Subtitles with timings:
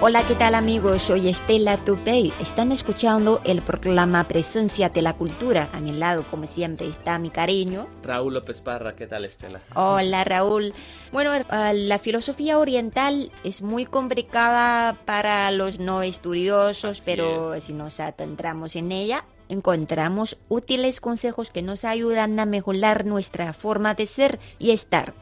[0.00, 1.02] Hola, ¿qué tal amigos?
[1.02, 2.34] Soy Estela Tupey.
[2.38, 5.70] Están escuchando el programa Presencia de la Cultura.
[5.72, 7.86] A mi lado, como siempre, está mi cariño.
[8.02, 9.60] Raúl López Parra, ¿qué tal Estela?
[9.74, 10.74] Hola, Raúl.
[11.10, 17.64] Bueno, uh, la filosofía oriental es muy complicada para los no estudiosos, Así pero es.
[17.64, 23.94] si nos adentramos en ella, encontramos útiles consejos que nos ayudan a mejorar nuestra forma
[23.94, 25.14] de ser y estar.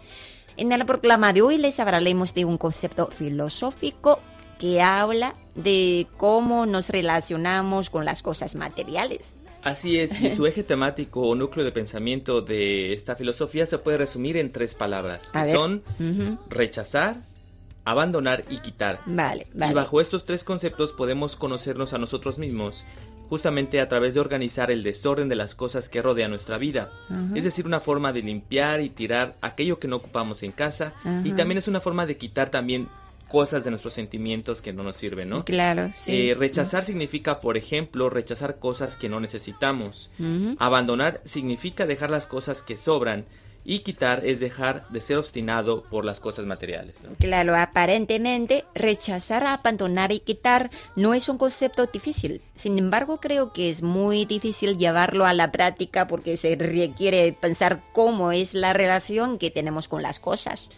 [0.57, 4.19] En el programa de hoy les hablaremos de un concepto filosófico
[4.63, 9.35] que habla de cómo nos relacionamos con las cosas materiales.
[9.65, 13.99] Así es, y su eje temático o núcleo de pensamiento de esta filosofía se puede
[13.99, 15.57] resumir en tres palabras, A que ver.
[15.57, 15.83] son
[16.49, 17.17] rechazar,
[17.85, 19.01] abandonar y quitar.
[19.05, 19.73] Vale, vale.
[19.73, 22.85] Y bajo estos tres conceptos podemos conocernos a nosotros mismos,
[23.29, 26.93] justamente a través de organizar el desorden de las cosas que rodean nuestra vida.
[27.35, 30.93] Es decir, una forma de limpiar y tirar aquello que no ocupamos en casa,
[31.25, 32.87] y también es una forma de quitar también
[33.33, 35.45] cosas de nuestros sentimientos que no nos sirven, ¿no?
[35.47, 36.31] Claro, sí.
[36.31, 40.11] Eh, rechazar significa, por ejemplo, rechazar cosas que no necesitamos.
[40.59, 43.25] Abandonar significa dejar las cosas que sobran.
[43.65, 46.97] Y quitar es dejar de ser obstinado por las cosas materiales.
[47.05, 47.15] ¿no?
[47.15, 52.43] Claro, aparentemente rechazar, abandonar y quitar no es un concepto difícil.
[52.57, 57.85] Sin embargo, creo que es muy difícil llevarlo a la práctica porque se requiere pensar
[57.93, 60.71] cómo es la relación que tenemos con las cosas.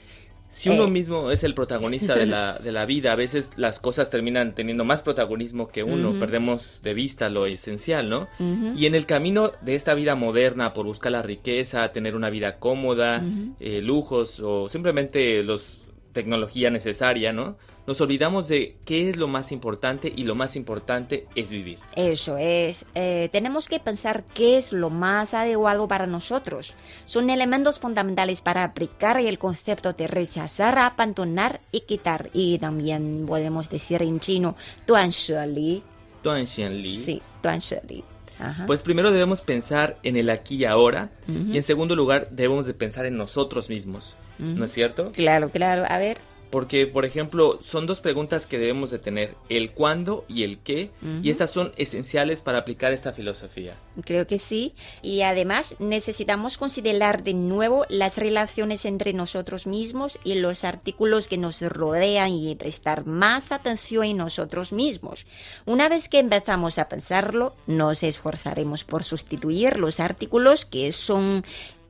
[0.55, 0.91] Si uno Eh.
[0.91, 4.85] mismo es el protagonista de la, de la vida, a veces las cosas terminan teniendo
[4.85, 8.29] más protagonismo que uno, perdemos de vista lo esencial, ¿no?
[8.77, 12.59] Y en el camino de esta vida moderna, por buscar la riqueza, tener una vida
[12.59, 13.21] cómoda,
[13.59, 15.79] eh, lujos o simplemente los
[16.13, 17.57] tecnología necesaria, ¿no?
[17.87, 21.79] Nos olvidamos de qué es lo más importante y lo más importante es vivir.
[21.97, 26.75] Eso es, eh, tenemos que pensar qué es lo más adecuado para nosotros.
[27.05, 32.31] Son elementos fundamentales para aplicar el concepto de rechazar, abandonar y quitar.
[32.33, 34.57] Y también podemos decir en chino,
[34.87, 35.11] duan
[35.55, 35.83] li.
[36.23, 36.97] Duan Xianli.
[36.97, 38.03] Sí, duan li.
[38.39, 38.67] Ajá.
[38.67, 42.75] Pues primero debemos pensar en el aquí y ahora y en segundo lugar debemos de
[42.75, 45.13] pensar en nosotros mismos, ¿no es cierto?
[45.13, 45.85] Claro, claro.
[45.89, 46.19] A ver.
[46.55, 50.93] Porque, por ejemplo, son dos preguntas que debemos de tener, el cuándo y el qué,
[51.21, 53.77] y estas son esenciales para aplicar esta filosofía.
[54.05, 54.73] Creo que sí.
[55.03, 61.39] Y además necesitamos considerar de nuevo las relaciones entre nosotros mismos y los artículos que
[61.39, 65.27] nos rodean y prestar más atención en nosotros mismos.
[65.67, 71.43] Una vez que empezamos a pensarlo, nos esforzaremos por sustituir los artículos que son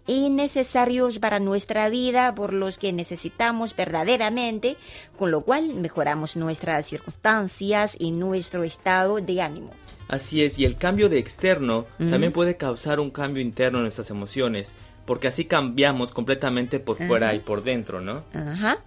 [0.06, 4.76] innecesarios para nuestra vida, por los que necesitamos verdaderamente,
[5.16, 9.70] con lo cual mejoramos nuestras circunstancias y nuestro estado de ánimo.
[10.08, 14.10] Así es, y el cambio de externo también puede causar un cambio interno en nuestras
[14.10, 14.74] emociones,
[15.06, 18.24] porque así cambiamos completamente por fuera y por dentro, ¿no?
[18.32, 18.78] Ajá.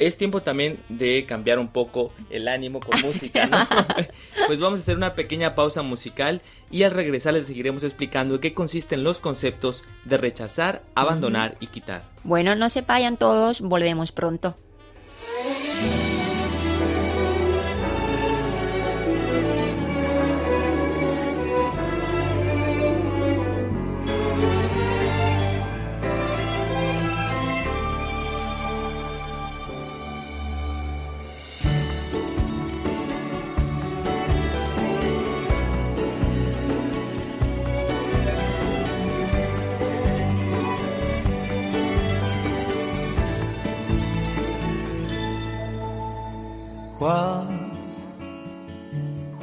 [0.00, 3.58] Es tiempo también de cambiar un poco el ánimo con música, ¿no?
[4.46, 6.40] pues vamos a hacer una pequeña pausa musical
[6.70, 12.02] y al regresar les seguiremos explicando qué consisten los conceptos de rechazar, abandonar y quitar.
[12.24, 14.56] Bueno, no se vayan todos, volvemos pronto.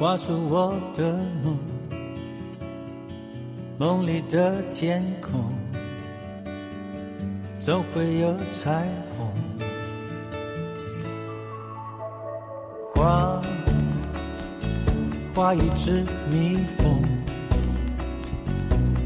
[0.08, 1.12] 画出我的
[1.44, 1.58] 梦，
[3.76, 5.38] 梦里的天空
[7.60, 8.86] 总会有彩
[9.18, 9.30] 虹。
[12.94, 13.38] 画，
[15.34, 17.02] 画一只蜜蜂，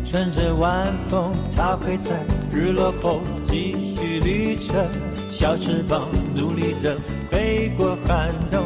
[0.04, 2.16] 乘着晚风，它会在
[2.52, 4.76] 日落后继续旅程，
[5.28, 6.96] 小翅膀努力地
[7.28, 8.62] 飞过寒冬，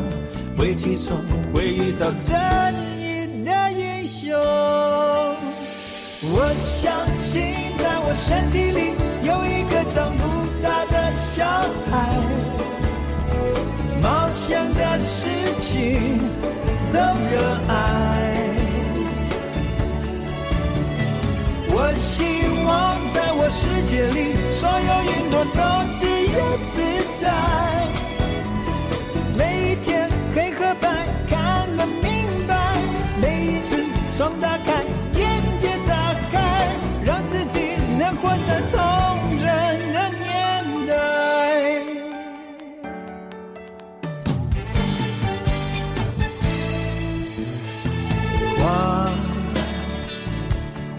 [0.67, 1.17] 危机中
[1.55, 2.35] 会遇到正
[2.99, 4.37] 义的英雄。
[6.29, 7.41] 我相信，
[7.79, 8.91] 在我身体里
[9.23, 10.23] 有一个长不
[10.61, 11.47] 大的小
[11.89, 11.95] 孩，
[14.03, 15.29] 冒险的事
[15.61, 16.19] 情
[16.93, 17.73] 都热爱。
[21.69, 25.61] 我希望在我世界里，所有云朵都
[25.95, 26.01] 自
[26.35, 26.75] 由自
[27.05, 27.06] 在。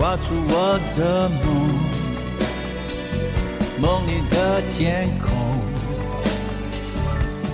[0.08, 1.44] 画出我的梦，
[3.78, 5.28] 梦里的天空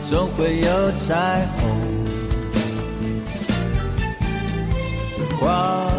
[0.08, 1.60] 总会有彩虹。
[5.40, 5.90] 画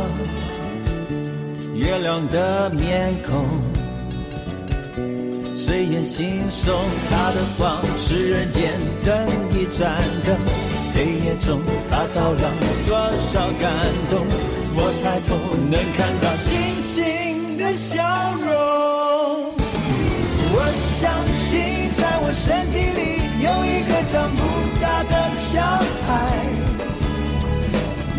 [1.74, 3.60] 月亮的面孔，
[5.56, 6.22] 随眼惺
[6.52, 6.70] 忪，
[7.10, 10.38] 它的光是人间灯一盏灯，
[10.94, 11.60] 黑夜中
[11.90, 12.52] 它照亮
[12.86, 12.96] 多
[13.32, 14.24] 少感动。
[14.76, 15.31] 我抬头
[15.71, 16.50] 能看到星
[16.82, 16.93] 星
[17.56, 17.93] 的笑
[18.43, 19.55] 容。
[20.56, 20.59] 我
[20.99, 21.03] 相
[21.47, 21.53] 信，
[21.94, 23.00] 在我身体里
[23.38, 24.41] 有一个长不
[24.81, 25.15] 大的
[25.53, 25.62] 小
[26.06, 26.09] 孩，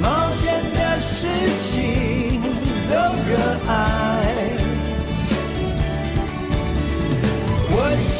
[0.02, 0.44] 冒险
[0.76, 1.28] 的事
[1.68, 2.42] 情
[2.90, 2.94] 都
[3.28, 3.32] 热
[3.68, 3.70] 爱。
[7.78, 8.12] 我希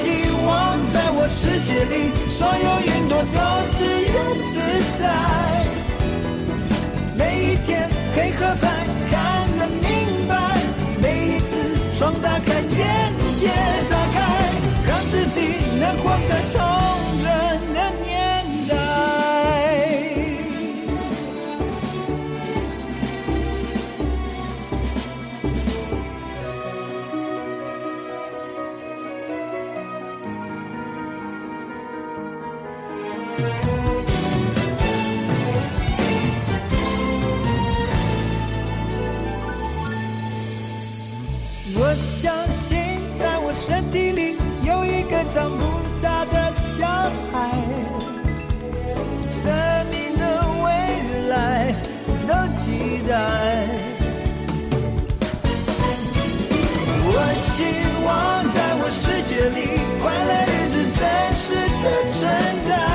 [0.46, 0.46] 望
[0.92, 3.40] 在我世界里，所有云朵都
[3.78, 3.80] 自
[4.12, 4.16] 由
[4.52, 4.54] 自
[5.00, 5.45] 在。
[15.86, 16.58] 能活在同
[17.24, 17.28] 人
[17.74, 18.08] 的年
[18.68, 18.74] 代。
[57.36, 57.64] 希
[58.06, 59.60] 望在我世界里，
[60.02, 61.02] 快乐一直真
[61.36, 61.44] 实
[61.84, 62.22] 的存
[62.68, 62.95] 在。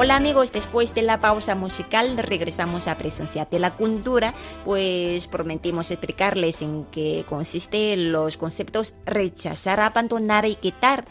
[0.00, 4.32] Hola amigos, después de la pausa musical regresamos a Presencia de la Cultura,
[4.64, 11.04] pues prometimos explicarles en qué consiste los conceptos rechazar, abandonar y quitar.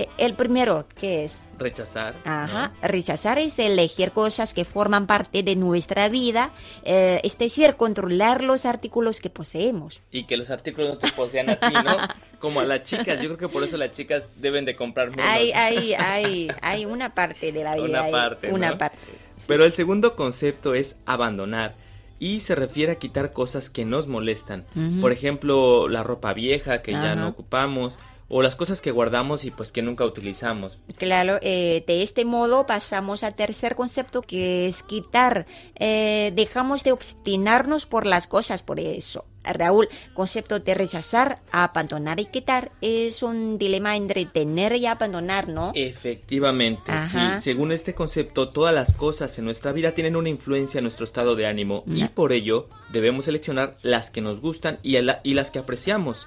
[0.00, 1.44] Eh, el primero, ¿qué es?
[1.58, 2.16] Rechazar.
[2.24, 6.52] Ajá, rechazar es elegir cosas que forman parte de nuestra vida,
[6.84, 10.00] eh, es decir, controlar los artículos que poseemos.
[10.10, 11.96] Y que los artículos no te posean a ti, ¿no?
[12.40, 13.20] Como a las chicas.
[13.20, 15.26] Yo creo que por eso las chicas deben de comprar menos.
[15.26, 17.84] Hay, hay, hay, hay una parte de la vida.
[17.84, 18.78] Una hay parte, Una ¿no?
[18.78, 18.96] parte.
[19.36, 19.44] sí.
[19.46, 21.74] Pero el segundo concepto es abandonar
[22.20, 24.64] y se refiere a quitar cosas que nos molestan.
[25.00, 27.98] Por ejemplo, la ropa vieja que ya no ocupamos
[28.28, 30.78] o las cosas que guardamos y pues que nunca utilizamos.
[30.96, 35.46] Claro, eh, de este modo pasamos al tercer concepto que es quitar.
[35.74, 39.24] Eh, dejamos de obstinarnos por las cosas, por eso.
[39.44, 45.72] Raúl, concepto de rechazar, abandonar y quitar es un dilema entre tener y abandonar, ¿no?
[45.74, 47.36] Efectivamente, Ajá.
[47.36, 47.42] sí.
[47.42, 51.36] Según este concepto, todas las cosas en nuestra vida tienen una influencia en nuestro estado
[51.36, 55.34] de ánimo y por ello debemos seleccionar las que nos gustan y, a la- y
[55.34, 56.26] las que apreciamos.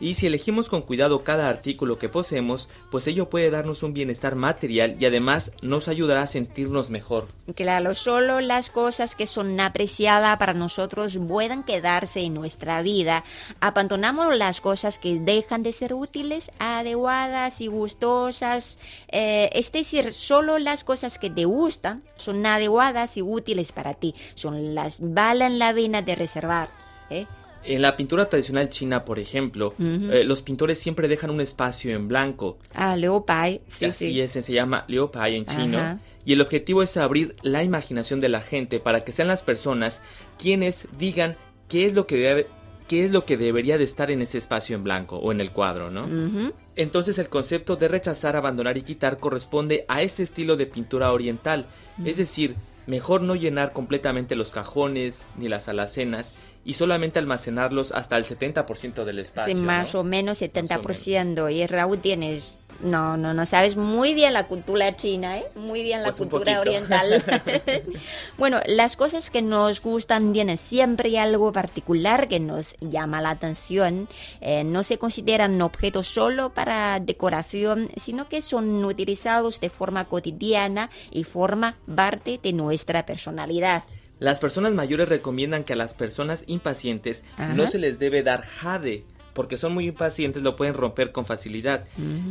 [0.00, 4.34] Y si elegimos con cuidado cada artículo que poseemos, pues ello puede darnos un bienestar
[4.36, 7.28] material y además nos ayudará a sentirnos mejor.
[7.54, 13.24] Claro, solo las cosas que son apreciadas para nosotros pueden quedarse en nuestra vida.
[13.60, 18.78] Abandonamos las cosas que dejan de ser útiles, adecuadas y gustosas.
[19.08, 24.14] Eh, es decir, solo las cosas que te gustan son adecuadas y útiles para ti.
[24.34, 25.72] Son las valen la
[26.04, 26.68] de reservar.
[27.10, 27.26] ¿eh?
[27.64, 32.08] En la pintura tradicional china, por ejemplo, eh, los pintores siempre dejan un espacio en
[32.08, 32.58] blanco.
[32.74, 34.20] Ah, Leo Pai, sí, Así sí.
[34.20, 35.78] es, se llama Liu Pai en chino.
[35.78, 35.98] Ajá.
[36.24, 40.02] Y el objetivo es abrir la imaginación de la gente para que sean las personas
[40.38, 41.36] quienes digan
[41.68, 42.46] qué es lo que debe-
[42.88, 45.50] qué es lo que debería de estar en ese espacio en blanco o en el
[45.52, 46.04] cuadro, ¿no?
[46.04, 46.52] Ujú.
[46.76, 51.66] Entonces el concepto de rechazar, abandonar y quitar corresponde a este estilo de pintura oriental,
[52.04, 52.54] es decir,
[52.86, 56.34] mejor no llenar completamente los cajones ni las alacenas
[56.64, 59.54] y solamente almacenarlos hasta el 70% del espacio.
[59.54, 60.00] Sí, más ¿no?
[60.00, 61.52] o menos 70%.
[61.52, 62.58] Y Raúl tienes...
[62.82, 65.46] No, no, no sabes muy bien la cultura china, ¿eh?
[65.54, 67.22] Muy bien la Pues cultura oriental.
[68.38, 74.08] bueno, las cosas que nos gustan tienen siempre algo particular que nos llama la atención.
[74.40, 80.90] Eh, no se consideran objetos solo para decoración, sino que son utilizados de forma cotidiana
[81.10, 83.84] y forma parte de nuestra personalidad.
[84.22, 87.54] Las personas mayores recomiendan que a las personas impacientes Ajá.
[87.54, 91.86] no se les debe dar jade, porque son muy impacientes, lo pueden romper con facilidad.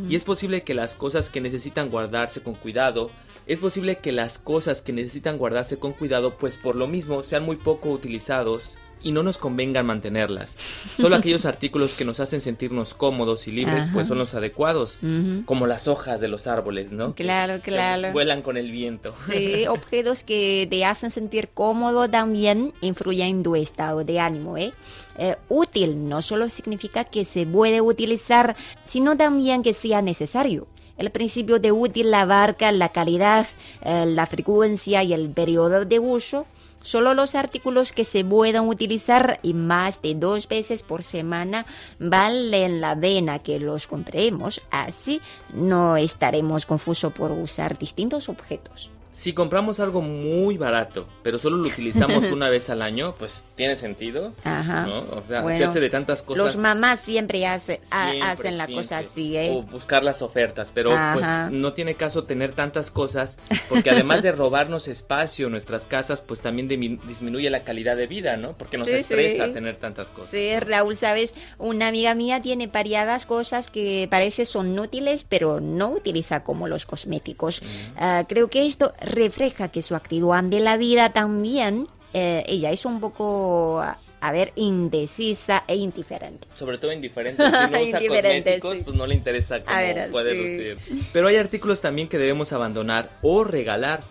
[0.08, 3.10] Y es posible que las cosas que necesitan guardarse con cuidado,
[3.46, 7.44] es posible que las cosas que necesitan guardarse con cuidado, pues por lo mismo sean
[7.44, 10.50] muy poco utilizados y no nos convengan mantenerlas.
[10.52, 13.92] Solo aquellos artículos que nos hacen sentirnos cómodos y libres, Ajá.
[13.92, 15.44] pues son los adecuados, Ujú.
[15.44, 17.14] como las hojas de los árboles, ¿no?
[17.14, 18.12] Que- Claro, que, pues, claro.
[18.12, 19.14] vuelan con el viento.
[19.30, 24.56] Sí, objetos que te hacen sentir cómodo también influyen en tu estado de ánimo.
[24.56, 24.72] ¿eh?
[25.18, 30.66] Eh, útil no solo significa que se puede utilizar, sino también que sea necesario.
[30.98, 33.46] El principio de útil abarca la calidad,
[33.82, 36.46] eh, la frecuencia y el periodo de uso.
[36.82, 41.66] Solo los artículos que se puedan utilizar y más de dos veces por semana
[41.98, 44.60] valen la pena que los compremos.
[44.70, 45.20] Así
[45.52, 48.90] no estaremos confusos por usar distintos objetos.
[49.12, 53.76] Si compramos algo muy barato, pero solo lo utilizamos una vez al año, pues tiene
[53.76, 54.32] sentido.
[54.42, 54.86] Ajá.
[54.86, 55.00] ¿no?
[55.10, 56.42] O sea, Bueno, hacerse de tantas cosas.
[56.44, 58.84] Los mamás siempre hace- siempre, hacen la siempre.
[58.84, 59.50] cosa así, ¿eh?
[59.54, 61.12] O buscar las ofertas, pero Ajá.
[61.48, 63.38] pues no tiene caso tener tantas cosas,
[63.68, 66.66] porque además de robarnos espacio en nuestras casas, pues también
[67.06, 68.56] disminuye la calidad de vida, ¿no?
[68.56, 69.52] Porque nos Sí, estresa sí.
[69.52, 70.30] tener tantas cosas.
[70.30, 75.90] Sí, Raúl, sabes, una amiga mía tiene variadas cosas que parece son útiles, pero no
[75.90, 77.62] utiliza como los cosméticos.
[77.96, 82.84] Ah, creo que esto refleja que su actitud de la vida también, eh, ella es
[82.84, 86.46] un poco, a ver, indecisa e indiferente.
[86.54, 87.42] Sobre todo indiferente.
[87.44, 88.82] Si no usa cosméticos, sí.
[88.84, 90.38] pues no le interesa cómo ver, puede sí.
[90.38, 91.04] lucir.
[91.12, 94.04] Pero hay artículos también que debemos abandonar o regalar.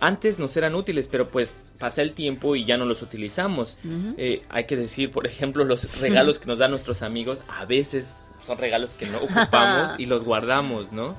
[0.00, 3.76] Antes nos eran útiles, pero pues pasa el tiempo y ya no los utilizamos.
[4.16, 8.26] Eh, hay que decir, por ejemplo, los regalos que nos dan nuestros amigos, a veces
[8.42, 11.14] son regalos que no ocupamos y los guardamos, ¿no?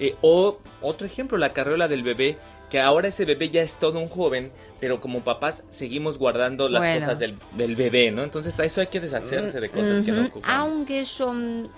[0.00, 2.38] Eh, o otro ejemplo, la carriola del bebé,
[2.70, 6.82] que ahora ese bebé ya es todo un joven, pero como papás seguimos guardando las
[6.82, 7.00] Bueno.
[7.00, 8.22] cosas del, del bebé, ¿no?
[8.22, 10.56] Entonces a eso hay que deshacerse de cosas que no ocupamos.
[10.56, 11.70] Aunque son,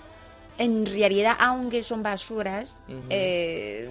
[0.61, 2.77] en realidad, aunque son basuras,
[3.09, 3.89] eh,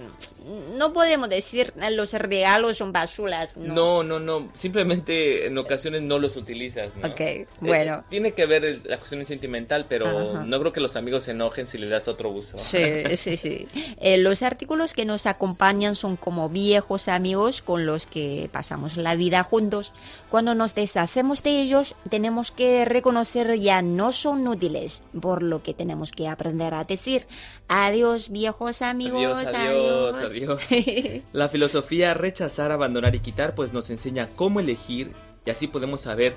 [0.75, 3.55] no podemos decir eh, los regalos son basuras.
[3.57, 3.73] No.
[3.75, 4.49] No, no, no.
[4.53, 7.07] Simplemente en ocasiones no los utilizas, ¿no?
[7.09, 7.95] Ok, Eh, bueno.
[7.99, 11.67] eh, tiene que ver la cuestión sentimental, pero no creo que los amigos se enojen
[11.67, 12.57] si le das otro uso.
[12.57, 12.81] Sí,
[13.17, 13.67] sí, sí.
[13.99, 19.15] Eh, los artículos que nos acompañan son como viejos amigos con los que pasamos la
[19.15, 19.91] vida juntos.
[20.29, 25.73] Cuando nos deshacemos de ellos, tenemos que reconocer ya no son útiles, por lo que
[25.73, 27.27] tenemos que aprender a decir
[27.67, 31.23] adiós, viejos amigos, Adiós, adiós, adiós.
[31.33, 35.13] La filosofía rechazar, abandonar y quitar pues nos enseña cómo elegir
[35.45, 36.35] y así podemos saber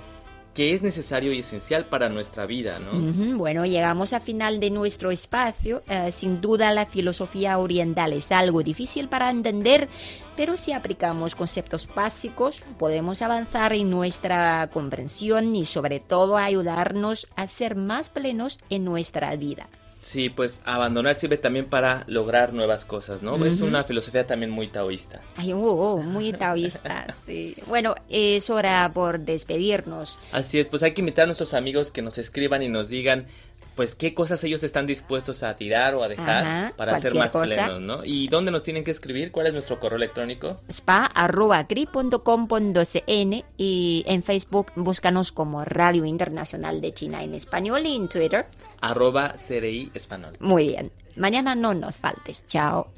[0.54, 2.96] qué es necesario y esencial para nuestra vida, ¿no?
[2.96, 5.82] Ujú, Bueno, llegamos al final de nuestro espacio.
[5.88, 9.88] Eh, sin duda la filosofía oriental es algo difícil para entender,
[10.36, 17.46] pero si aplicamos conceptos básicos podemos avanzar en nuestra comprensión y sobre todo ayudarnos a
[17.48, 19.68] ser más plenos en nuestra vida.
[20.04, 23.42] Sí, pues abandonar sirve también para lograr nuevas cosas, ¿no?
[23.46, 25.22] Es una filosofía también muy taoísta.
[25.34, 27.56] Ay, oh, oh, muy taoísta, sí.
[27.66, 30.18] Bueno, es hora por despedirnos.
[30.30, 33.28] Así es, pues hay que invitar a nuestros amigos que nos escriban y nos digan
[33.74, 37.80] pues qué cosas ellos están dispuestos a tirar o a dejar para ser más plenos,
[37.80, 38.04] ¿no?
[38.04, 39.32] ¿Y dónde nos tienen que escribir?
[39.32, 40.60] ¿Cuál es nuestro correo electrónico?
[40.68, 48.46] spa.cri.com.cn y en Facebook búscanos como Radio Internacional de China en español y en Twitter
[48.80, 50.36] arroba CRI Español.
[50.40, 50.92] Muy bien.
[51.16, 52.44] Mañana no nos faltes.
[52.46, 52.88] Chao.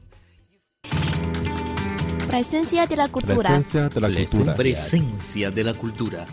[2.29, 3.37] Presencia de la cultura.
[3.37, 4.55] Presencia de la cultura.
[4.55, 6.27] Presencia de la cultura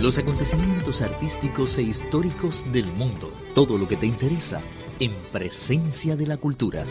[0.00, 4.60] los acontecimientos artísticos e históricos del mundo, todo lo que te interesa
[5.00, 6.84] en presencia de la cultura.